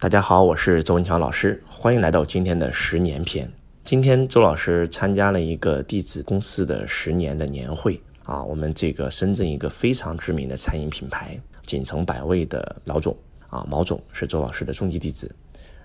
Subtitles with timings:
[0.00, 3.46] 大家好，我是周文强老师，欢迎来到今天的十年篇。
[3.84, 13.14] 今天周老师参加了一个弟子公司的十年的年会啊，我们这个深圳一个非常知名的餐饮品牌锦城百味的老总
[13.50, 15.30] 啊，毛总是周老师的终极弟子。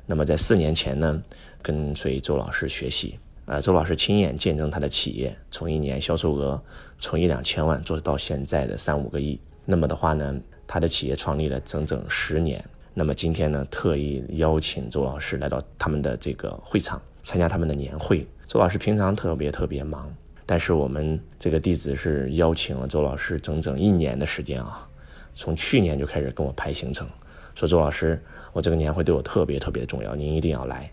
[0.06, 1.22] 那么在四年前呢，
[1.62, 6.64] 跟随周老师学习，呃，周老师亲眼见证他的企业从一年销售额
[7.00, 9.38] 从一两千万做到现在的三五个亿。
[9.66, 12.64] 那么的话呢，他的企业创立了整整十年。
[12.98, 18.26] 那么今天呢，特意邀请周老师来到他们的这个会场，参加他们的年会。
[18.48, 20.09] 周老师平常特别特别忙，
[20.45, 24.88] 但是我们这个弟子是邀请了周老师整整一年的时间啊，
[25.34, 27.05] 从去年就开始跟我排行程，
[27.53, 28.17] 说周老师，
[28.53, 30.89] 我这个年会对我特别特别重要，您一定要来。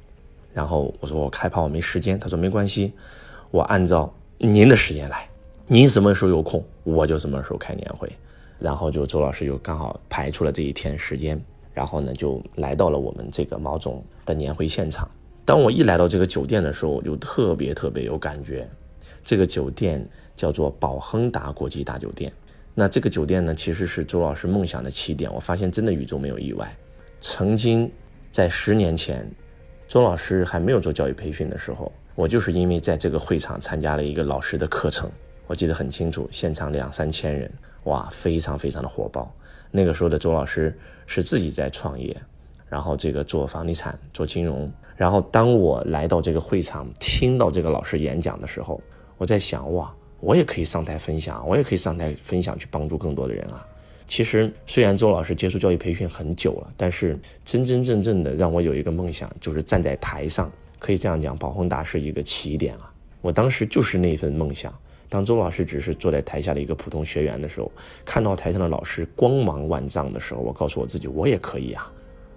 [0.53, 2.93] 然后我说我开怕我没时间，他说没关系，
[3.53, 5.29] 我按照您的时间来，
[5.69, 8.11] 您什么时候有空，我就什么时候开年会。
[8.59, 11.41] 然后就周老师就刚好排出了这一天时间。
[11.73, 15.11] 然后呢，就来到了我们这个毛总的年会现场。
[15.45, 18.69] 当我一来到这个酒店的时候，我就特别特别有感觉。
[19.25, 22.33] 这个酒店叫做宝亨达国际大酒店。
[22.75, 25.33] 那这个酒店呢，其实是周老师梦想的起点。
[25.33, 26.75] 我发现真的宇宙没有意外。
[27.21, 27.91] 曾经
[28.31, 29.31] 在十年前，
[29.87, 35.11] 周老师还没有做教育培训的时候，我就是因为在这个会场参加了一个老师的课程，
[35.47, 37.53] 我记得很清楚，现场两三千人，
[37.85, 39.33] 哇，非常非常的火爆。
[39.73, 42.15] 那个时候的周老师是自己在创业，
[42.69, 44.71] 然后这个做房地产、做金融。
[44.95, 48.81] 然后当我来到这个会场，听到这个老师演讲的时候，
[49.19, 53.67] 我在想：哇，我也可以上台分享，我也可以上台分享，去帮助更多的人啊！
[54.07, 62.93] 其实，虽然周老师接触教育培训很久了，但是真真正正的让我有一个梦想，就是站在台上，可以这样讲，宝宏达是一个起点啊！
[63.23, 64.73] 我当时就是那份梦想。
[65.13, 67.71] 当周老师只是坐在台下的一个普通学员的时候，
[68.03, 71.93] 看到台上的老师光芒万丈的时候，我告诉我自己，我也可以啊。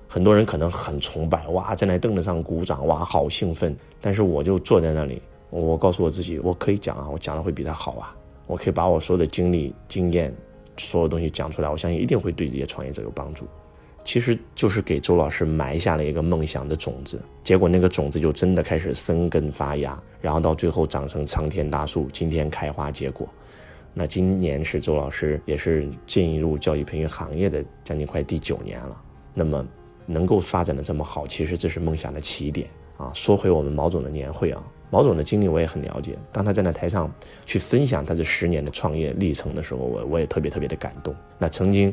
[0.09, 3.73] 很多人可能很崇拜，哇，站在凳子上鼓掌，哇，好兴奋。
[4.01, 8.13] 但是我就坐在那里，我告诉我自己，我可以讲啊，我讲的会比他好啊。
[8.45, 10.35] 我可以把我所有的经历、经验，
[10.75, 13.45] 所有东西讲出来，我相信一定会对这些创业者有帮助。
[14.05, 23.27] 其实就是给周老师埋下了一个梦想的种子，结果那个种子就真的开始生根发芽，然后到最后长成苍天大树，今天开花结果。
[23.95, 28.95] 那今年是周老师也是进入教育培训行业的将近快第九年了。
[29.33, 29.65] 那么
[30.05, 33.11] 能够发展的这么好，其实这是梦想的起点啊。
[33.11, 36.15] 说回我们毛总的年会啊，毛总的经历我也很了解。
[36.31, 37.11] 当他站在台上
[37.43, 41.15] 去分享他这十年的创业历程的时候，我我也特别特别的感动。
[41.39, 41.91] 那曾经。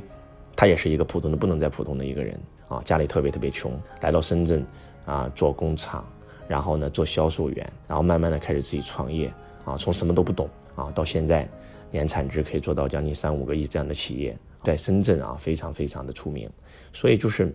[0.54, 4.64] 他也是一个普通的不能再普通的一个人啊，家里特别特别穷，来到深圳
[5.04, 6.06] 啊做工厂，
[6.46, 9.32] 然后呢做销售员，然后慢慢的开始自己创业
[9.64, 11.48] 啊，从什么都不懂啊，到现在
[11.90, 16.48] 年产值可以做到将近三五个亿这样的企业，在深圳啊非常非常的出名，
[16.92, 17.54] 所以就是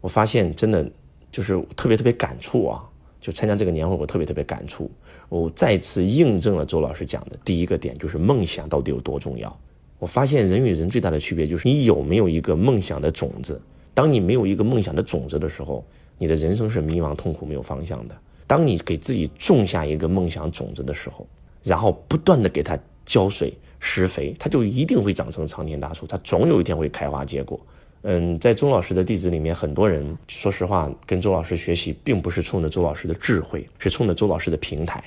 [0.00, 0.88] 我发现真的
[1.30, 2.84] 就是特别特别感触啊，
[3.20, 4.90] 就参加这个年会我特别特别感触，
[5.28, 9.56] 我再次印证了周老师讲的第一个点，就是梦想到底有多重要。
[10.04, 13.58] 我发现人与人最大的区别就是你有没有一个梦想的种子。
[13.94, 15.82] 当你没有一个梦想的种子的时候，
[16.18, 18.14] 你的人生是迷茫、痛苦、没有方向的。
[18.46, 21.26] 当你给自己种下一个梦想种子的时候，
[21.62, 27.58] 然后不断的给它浇水、施肥，它就一定会长成苍天大树，它总有一天会开花结果。
[28.02, 35.02] 嗯，在周老师的弟子里面，很多人说实话跟周老师学习，并不是冲着周老师的智慧，是冲着周老师的平台。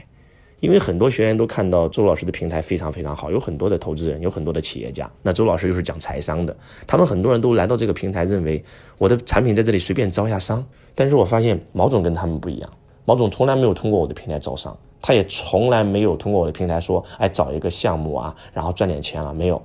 [0.60, 5.10] 因为很多学员都看到周老师的平台非常非常好，有很多的投资人，有很多的企业家。
[5.22, 6.56] 那周老师又是讲财商的，
[6.88, 8.64] 他们很多人都来到这个平台，认为
[8.98, 10.66] 我的产品在这里随便招一下商。
[10.96, 12.70] 但是我发现毛总跟他们不一样，
[13.06, 19.62] 毛总从来没有通过我的平台招商，他也从来没有通过我的平台说，哎，找一个项目啊，然后赚点钱了没有？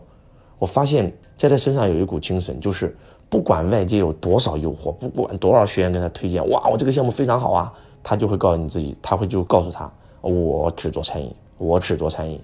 [0.58, 2.94] 我发现在他身上有一股精神，就是
[3.30, 7.72] 不管外界有多少诱惑，不管多少学员跟他推荐，哇，我这个项目非常好啊，
[8.02, 9.90] 他就会告诉你自己，他会就告诉他。
[10.30, 12.40] 我只做餐饮，我只做餐饮，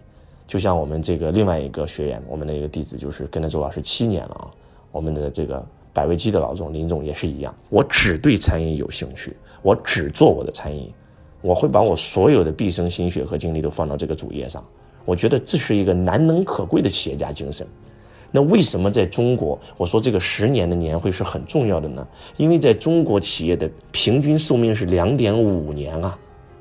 [0.47, 4.51] 就像我们这个另外一个学员，我们的一个弟子，就是跟着周老师七年了啊。
[4.91, 10.93] 我们的这个百味鸡的老总林总也是一样，我只对餐饮有兴趣，我只做我的餐饮，
[11.41, 14.65] 我会把我所有的毕生心血和精力都放到这个主业上。
[15.05, 17.67] 我觉得这是一个难能可贵的企业家精神。
[18.33, 22.07] 那为什么在中国，我说这个十年的年会是很重要的呢？
[22.37, 26.19] 因为在中国企业的平均寿命是两点五年啊。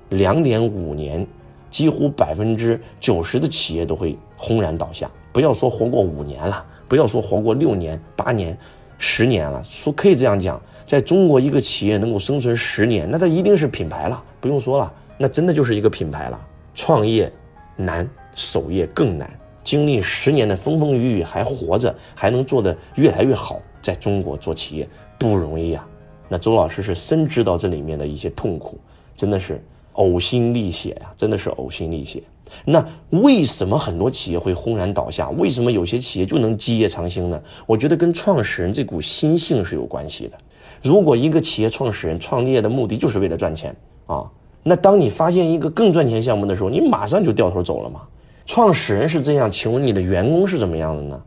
[0.09, 1.25] 两点五年，
[1.69, 5.09] 几乎百分之九十的企业都会轰然倒下。
[5.33, 8.57] 不要说活过五年了，不要说活过六年、八年、
[8.97, 16.39] 十年了，说可以这样讲，在中国一个企业能够生存十年，那它一定是品牌了，不用说了，那真的就是一个品牌了。
[16.73, 17.31] 创业
[17.75, 19.29] 难，守业更难。
[19.63, 24.87] 经历十年的风风雨雨还活着，还能做得越来越好，在中国做企业
[25.19, 25.85] 不容易呀。
[26.29, 28.79] 那周老师是深知到这里面的一些痛苦，
[29.15, 29.61] 真的是
[29.97, 32.23] 呕心沥血呀，真的是呕心沥血。
[32.63, 35.29] 那为什么很多企业会轰然倒下？
[35.31, 37.39] 为什么有些企业就能基业长青呢？
[37.65, 40.37] 我觉得跟创始人这股心性是有关系的。
[40.81, 44.23] 如果一个企业创始人创业的目的就是为了赚钱啊，
[44.63, 48.01] 那当你发现一个更赚钱项目的时候，你马上就掉头走了嘛。
[48.45, 51.21] 创始人是这样，请问你的员工是怎么样的呢？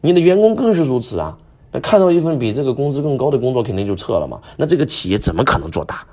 [0.00, 1.36] 你的员工更是如此啊。
[1.72, 4.40] 那看到一份比这个工资更高的工作，肯定就撤了嘛。
[4.56, 6.06] 那这个企业怎么可能做大？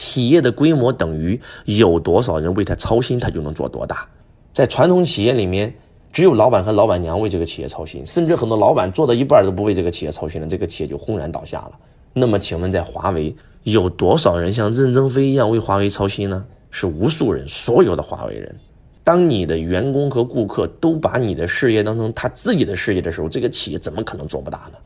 [0.00, 4.08] 企业的规模等于有多少人为他操心，他就能做多大。
[4.50, 5.74] 在传统企业里面，
[6.10, 11.72] 只有老板和老板娘为这个企业操心，甚至很多老板做到一半都不为这个企业操心了，这个企业就轰然倒下了。
[12.14, 16.42] 那么，请问在华为有多少人像任正非一样为华为操心呢？
[16.70, 18.56] 是无数人，所有的华为人。
[19.04, 24.78] 当你的员工和顾客都把你的事业当成他自己的事业的时候，这个企业怎么可能做不大呢？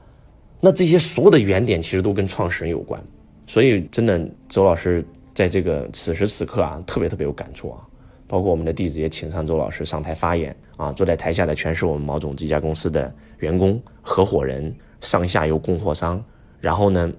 [0.61, 3.01] 那这些所有的原点其实都跟创始人有关。
[3.47, 5.05] 所以，真的，周老师
[5.35, 7.79] 在这个此时此刻啊，特别特别有感触啊。
[8.27, 16.25] 包括我们的弟子也请上周老师上台发言啊，坐在台下的全是我们毛总这家公司的员工、合伙人、上下游供货商。
[16.61, 17.13] 然后呢，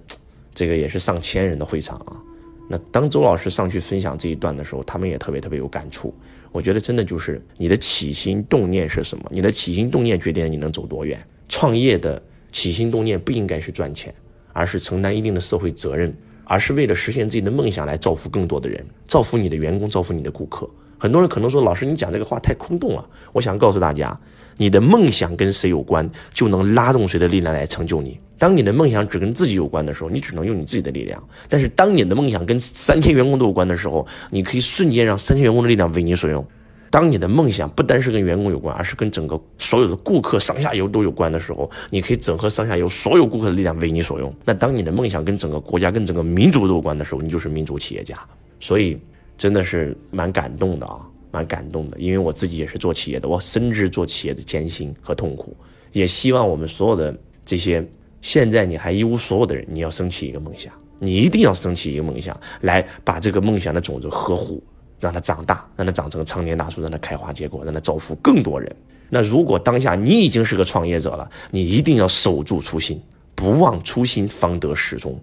[0.52, 2.20] 这个也是上千人的会场啊。
[2.68, 6.12] 那当周老师上去分享这一段的时候，他们也特别特别有感触。
[6.50, 9.24] 我觉得真的就是你的起心动念是什么？
[9.30, 11.24] 你的起心动念决定了你能走多远。
[11.48, 12.20] 创业的
[12.50, 14.12] 起心动念不应该是赚钱，
[14.56, 16.10] 而是承担一定的社会责任，
[16.44, 20.66] 而是为了实现自己的梦想来造福更多的人，造福你的员工，造福你的顾客。
[20.96, 23.06] 很多人可能说，老师你讲这个话太空洞了。
[23.34, 24.18] 我想告诉大家，
[24.56, 28.18] 你的梦想跟谁有关，就能拉动谁的力量来成就你。
[28.38, 31.20] 当你的梦想只跟自己有关的时候，你只能用你自己的力量；
[31.50, 36.42] 但是当你的梦想跟三千员工都有关的时候，你可以瞬间让三千员工的力量为你所用。
[36.90, 44.34] 当你的梦想不单是跟员工有关，而是跟整个所有的顾客上下游都有关的时候，你可以整合上下游所有顾客的力量为你所用。
[44.44, 48.18] 那当你的梦想跟整个国家、跟整个民族都有关的时候，你就是民族企业家。
[48.60, 48.98] 所以
[49.36, 50.98] 真的是蛮感动的啊，
[51.30, 55.56] 蛮感动的，因为我自己也是做企业的，我深知做企业的艰辛和痛苦，
[55.92, 57.86] 也希望我们所有的这些。
[58.22, 64.60] 现在你还一无所有的人，你要升起一个梦想，你一定要升起一个梦想，来把这个梦想的种子呵护，
[64.98, 68.74] 让它长大，让它长成常年大树，让它开花结果，让它造福更多人。
[69.08, 73.00] 那如果当下你已经是个创业者了，你一定要守住初心，
[73.34, 75.18] 不忘初心方得始终。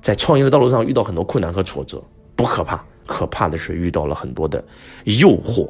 [0.00, 2.02] 在创业的道路上遇到很多困难和挫折，
[2.34, 4.62] 不可怕，可怕的是遇到了很多的
[5.04, 5.68] 诱惑，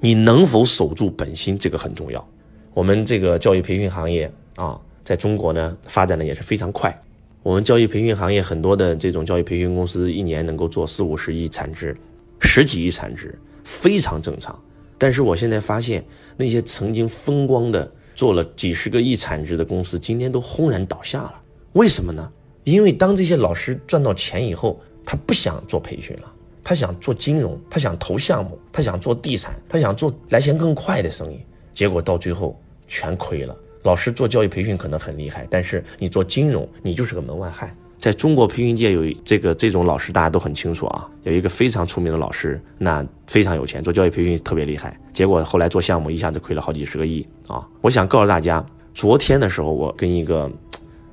[0.00, 2.28] 你能否守住本心，这个很重要。
[2.74, 4.78] 我们这个教育培训行业啊。
[5.04, 6.94] 在中国呢，发展的也是非常快。
[7.42, 11.96] 我们教育培训行业很多的这种教育培训公司，一年能够做四五十亿产值，
[12.40, 14.58] 十几亿产值，非常正常。
[14.96, 16.04] 但是我现在发现，
[16.36, 21.34] 那些曾经风光的做了几十个亿产值的公司，今天都轰然倒下了。
[21.74, 22.30] 为什么呢？
[22.64, 26.32] 因为当这些老师赚到钱以后，他不想做培训了，
[26.62, 31.40] 他想做金融，他想投项目，他想做地产，他想做来钱更快的生意，
[31.72, 33.56] 结果到最后全亏了。
[33.84, 37.74] 老师做教育培训可能很厉害，但是你做金融，你就是个门外汉。
[37.98, 41.08] 在中国培训界有这个这种老师，大家都很清楚啊。
[41.24, 44.98] 有一个非常出名的老师，那非常有钱，做教育培训特别厉害。
[45.12, 47.66] 结果后来做项目，一下子亏了好几十个亿啊！
[47.80, 48.64] 我想告诉大家，
[48.94, 50.50] 昨天的时候，我跟一个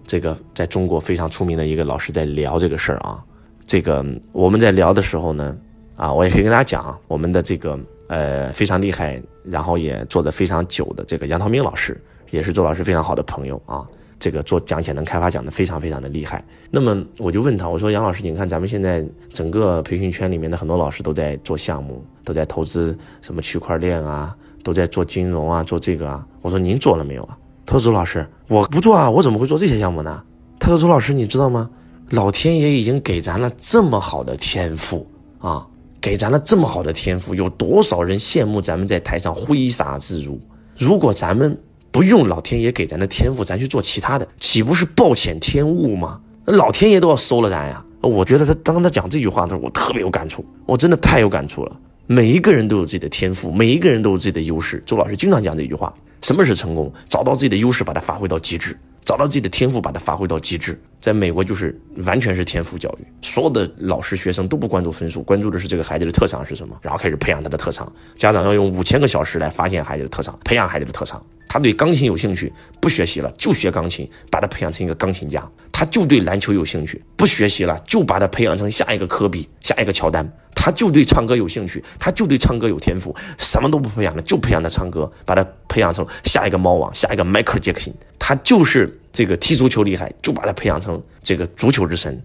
[0.06, 3.24] 这个在中国非常出名的一个老师在聊这个事儿啊。
[3.66, 5.58] 这个我们在聊的时候呢，
[5.96, 12.00] 啊，我也可以跟大家讲，我们的这个呃非常厉害，然后也做的非常久的这个杨涛明老师。
[12.32, 13.88] 也是周老师非常好的朋友啊，
[14.20, 16.44] 这个做讲潜能开发讲的非常非常的厉害。
[16.72, 26.26] 那么我就问他，我说杨老师，你看咱们现在整个培训圈里面的很多老师都在做项目，都在投资什么区块链啊，都在做金融啊，做这个啊。
[26.42, 27.38] 我说您做了没有啊？
[27.66, 30.24] 他说周老师，我不做啊，我怎么会做这些项目呢？
[30.60, 31.70] 他说周老师，你知道吗？
[32.12, 35.08] 老天爷已经给咱了这么好的天赋
[35.40, 35.66] 啊，
[36.00, 40.40] 给咱了这么好的天赋，有多少人羡慕咱们在台上挥洒自如？
[40.78, 41.58] 如果咱们
[41.96, 46.20] 不用老天爷给咱的天赋，咱去做其他的，岂不是暴殄天物吗？
[46.44, 47.82] 那老天爷都要收了咱呀！
[48.02, 51.80] 我觉得他当他讲这句话的时候，我特别有感触，我真的太有感触了。
[52.06, 54.84] 每一个人都有自己的天赋，每一个人都有自己的优势。
[54.86, 56.92] 周老师经常讲这句话：什么是成功？
[57.08, 58.74] 找到自己的优势，把它发挥到极致；
[59.06, 60.78] 找到自己的天赋，把它发挥到极致。
[61.00, 67.90] 在美国就是完全是天赋教育，所有的老师学生都不关注分数，关注的是这个孩子的特长是什么，然后开始培养他的特长。
[68.16, 71.24] 家长要用五千个小时来发现孩子的特长，培养孩子的特长。
[71.48, 75.48] 他对钢琴有兴趣，不学习了就学钢琴，把他培养成一个钢琴家。
[75.72, 80.28] 他就对篮球有兴趣，不学习了就把他培养成下一个科比、下一个乔丹。
[80.66, 87.94] 他就对唱歌有兴趣，他就对唱歌有天赋，什么都不培养了，就培养他唱歌，把他培养成下一个猫王、下一个迈克尔·杰克逊。
[88.18, 92.20] 他就是这个踢足球厉害，就把他培养成这个足球之神。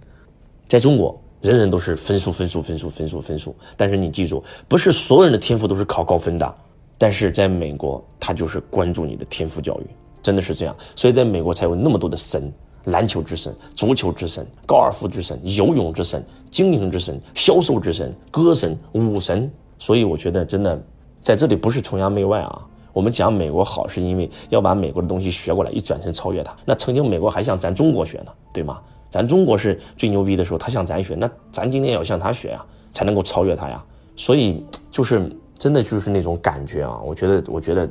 [0.67, 3.55] 在中国，人人都是分数、分数、分数、分数、分数。
[3.77, 6.55] 但是你记住，不是所有人的天赋都是考高分的。
[6.97, 9.87] 但是在美国，他就是关注你的天赋教育，
[10.23, 10.75] 真的是这样。
[10.97, 12.51] 所以在美国才有那么多的神：
[12.85, 19.51] 篮球之神、足球之神、高尔夫之神、游泳之神、经营之神、销售之神、歌神、武神。
[19.79, 20.83] 所以我觉得，真的
[21.23, 22.67] 在这里不是崇洋媚外啊。
[22.93, 26.55] 我们讲美国好，是因为要把美国的东西学过来，一转身超越它。
[26.65, 28.81] 那曾经美国还向咱中国学呢，对吗？
[29.11, 33.85] 咱中国是最牛逼的时候，他向咱学，那咱今天也要向他学呀，才能够超越他呀。
[34.17, 37.89] 所以就是真的就是那种感觉啊，我觉得，我觉得，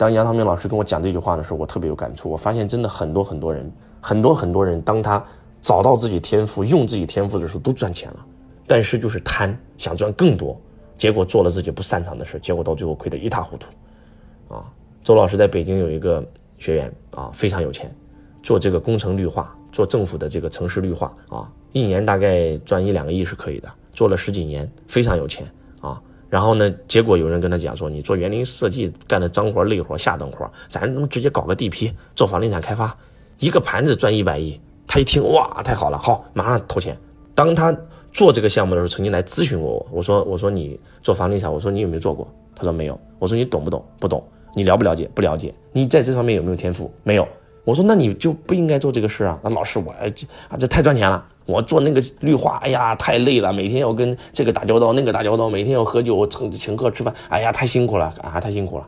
[0.00, 2.30] 当杨长明老师跟我讲这句话的时候，我特别有感触。
[2.30, 5.22] 我发现真的很多很多人，很多很多人，当他
[5.60, 8.26] 找到自己天赋，用自己天赋的时候，都赚钱了。
[8.66, 10.58] 但是就是贪，想赚更多，
[10.96, 14.54] 结果做了自己不擅长的事，结果到最后亏得一塌糊涂。
[14.54, 14.64] 啊，
[15.04, 16.26] 周老师在北京有一个
[16.56, 17.94] 学员啊，非常有钱，
[18.42, 19.54] 做这个工程绿化。
[19.70, 25.46] 做政府的这个城市绿化啊，一年大概赚一两个亿是可以的，做了十几年，非常有钱。
[26.30, 32.96] 然后呢，结果有人跟他讲说，你做园林设计干的脏活累活下等活，咱能直接搞个地皮做房地产开发，
[33.38, 34.58] 一个盘子赚一百亿。
[34.86, 36.96] 他一听哇，太好了，好，马上投钱。
[37.34, 37.76] 当他
[38.12, 42.26] 做这个项目的时候，曾经来咨询过我，我说我说你做房地产，我说你有没有做过？
[42.54, 42.98] 他说没有。
[43.18, 43.84] 我说你懂不懂？
[43.98, 44.22] 不懂。
[44.54, 45.08] 你了不了解？
[45.14, 45.54] 不了解。
[45.72, 46.92] 你在这方面有没有天赋？
[47.02, 47.26] 没有。
[47.64, 49.38] 我说那你就不应该做这个事啊！
[49.44, 58.86] 那老师我啊这太赚钱了，我做那个绿化，哎呀太累了，每天要跟这个打交道，那个打交道，每天要喝酒，请请客吃饭，哎呀太辛苦了啊太辛苦了，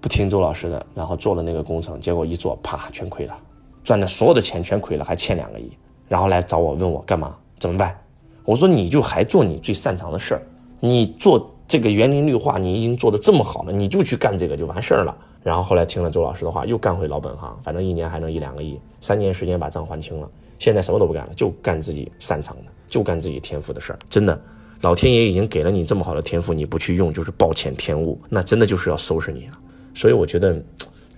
[0.00, 3.36] 不听周老师的，然后做了那个工程，结果一做啪全亏了，
[3.82, 5.72] 赚的所有的钱全亏了，还欠两个亿，
[6.08, 7.96] 然后来找我问我干嘛怎么办？
[8.44, 10.42] 我说你就还做你最擅长的事儿，
[10.78, 15.16] 你做这个园林绿化你已经做的这么好了，你就去干这个就完事儿了。
[15.42, 20.28] 然后后来听了周老师的话，又干回老本行，反正一年还能一两个亿，三年时间把账还清了。
[20.64, 23.98] 现在什么都不干了，就干自己擅长的，就干自己天赋的事儿。
[24.08, 24.40] 真的，
[24.80, 29.58] 老天爷已经给了你这么好的天赋，你不去用就是暴殄天物，那真的就是要收拾你了。
[29.92, 30.58] 所以我觉得，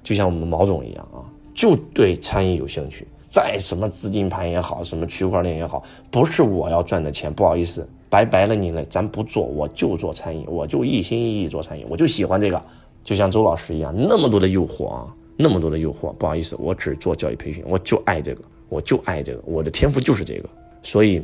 [0.03, 1.23] 就像我们毛总一样啊，
[1.55, 12.61] 就对餐饮有兴趣，再什么资金盘也好，什么区块链也好，不是我要赚的钱，不好意思，拜拜了你了，咱不做，我就做餐饮，我就一心一意做餐饮，我就喜欢这个。
[13.05, 16.13] 就像周老师一样，那么多的诱惑啊，那么多的诱惑。
[16.15, 20.49] 不好意思，我只做教育培训，我就爱这个，我就爱这个，我的天赋就是这个。
[20.83, 21.23] 所以，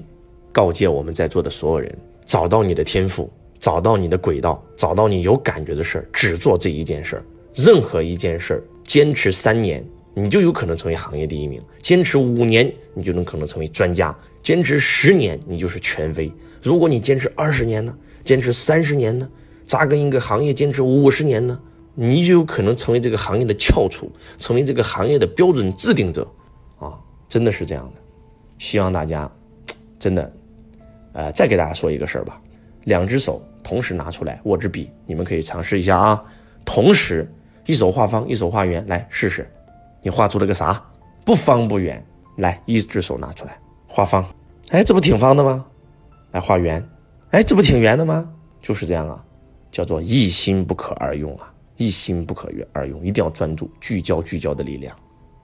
[0.50, 7.25] 告诫我们在座的所有人，找到你的天赋，找到你的轨道，找到你有感觉的事儿，只做这一件事儿。
[7.54, 9.84] 任何一件事儿，坚持三年，
[10.14, 16.32] 你就有可能成为行业第一名；坚持五年，你就能可能成为专家；坚持十年，你就是权威。
[16.62, 17.94] 如果你坚持二十年呢？
[18.25, 19.28] 坚持三十年呢？
[19.66, 21.61] 扎根一个行业，坚持五十年呢？
[21.94, 26.26] 你就有可能成为这个行业的翘楚，成为这个行业的标准制定者，
[27.32, 28.02] 真的是这样的。
[28.58, 29.30] 希望大家
[29.98, 30.32] 真的，
[31.14, 32.38] 呃，再给大家说一个事儿吧。
[32.84, 36.22] 两只手同时拿出来握支笔，你们可以尝试一下啊。
[36.62, 37.26] 同时，
[37.64, 39.50] 一手画方，一手画圆，来试试。
[40.02, 40.84] 你画出了个啥？
[41.24, 42.04] 不方不圆。
[42.36, 44.22] 来，一只手拿出来画方，
[44.68, 45.64] 哎，这不挺方的吗？
[46.32, 46.86] 来画圆，
[47.30, 48.30] 哎，这不挺圆的吗？
[48.60, 49.24] 就是这样啊，
[49.70, 51.50] 叫做一心不可二用啊。
[51.78, 54.94] 一心不可二用，一定要专注、聚焦、聚焦的力量。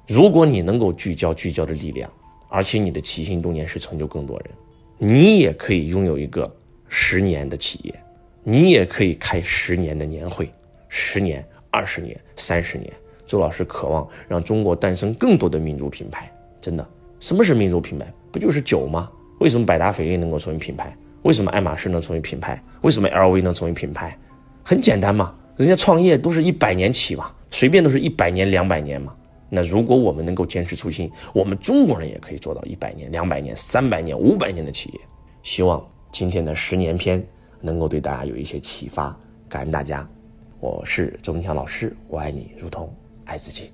[0.08, 2.10] 如果你能够聚焦、聚焦的力量，
[2.48, 4.50] 而且你的起心动念是成就更多人，
[4.96, 6.50] 你也可以拥有一个
[6.88, 7.94] 十年的企业，
[8.42, 10.50] 你也可以开十年的年会，
[10.88, 12.90] 十年、二十年、三十年。
[13.26, 16.32] 周老师渴望让中国诞生更多的民族品牌。
[16.58, 16.88] 真的，
[17.20, 18.10] 什么是民族品牌？
[18.32, 19.10] 不就是酒吗？
[19.40, 20.96] 为什么百达翡丽能够成为品牌？
[21.24, 22.58] 为什么爱马仕能成为品牌？
[22.80, 24.18] 为什么 LV 能成为品牌？
[24.64, 25.34] 很简单嘛。
[25.58, 29.14] 人家创业都是一百年起嘛，随便都是一百年、两百年嘛。
[29.50, 35.00] 那如果我们能够坚持初心，我们中国人也可以做到一百年、两百年、三百年、五百年的企业。
[35.42, 37.26] 希望今天的十年篇
[37.60, 39.16] 能够对大家有一些启发，
[39.48, 40.06] 感恩大家。
[40.60, 42.92] 我是周文强老师，我爱你如同
[43.24, 43.70] 爱自己。